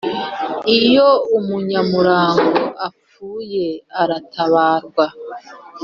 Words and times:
Iyo 0.77 1.07
umunyamurango 1.37 2.63
apfuye 2.87 3.65
aratabarwa 4.01 5.05